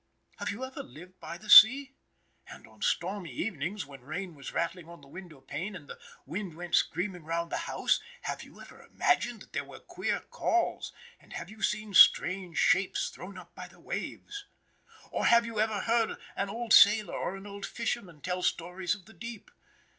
Have 0.37 0.49
you 0.49 0.65
ever 0.65 0.81
lived 0.81 1.19
by 1.19 1.37
the 1.37 1.47
sea? 1.47 1.93
And 2.47 2.65
on 2.65 2.81
stormy 2.81 3.29
evenings, 3.31 3.85
when 3.85 4.01
rain 4.01 4.33
was 4.33 4.51
rattling 4.51 4.89
on 4.89 5.01
the 5.01 5.07
window 5.07 5.41
pane, 5.41 5.75
and 5.75 5.87
the 5.87 5.99
wind 6.25 6.55
went 6.55 6.73
screaming 6.73 7.21
around 7.21 7.49
the 7.49 7.67
house, 7.69 7.99
have 8.23 8.41
you 8.41 8.59
ever 8.59 8.81
imagined 8.81 9.49
there 9.51 9.63
were 9.63 9.79
queer 9.79 10.21
calls, 10.21 10.91
and 11.19 11.33
have 11.33 11.51
you 11.51 11.61
seen 11.61 11.93
strange 11.93 12.57
shapes 12.57 13.09
thrown 13.11 13.37
up 13.37 13.53
by 13.53 13.67
the 13.67 13.79
waves? 13.79 14.47
Or 15.11 15.27
have 15.27 15.45
you 15.45 15.59
ever 15.59 15.81
heard 15.81 16.17
an 16.35 16.49
old 16.49 16.73
sailor 16.73 17.13
or 17.13 17.35
an 17.35 17.45
old 17.45 17.67
fisherman 17.67 18.21
tell 18.21 18.41
stories 18.41 18.95
of 18.95 19.05
the 19.05 19.13
deep? 19.13 19.51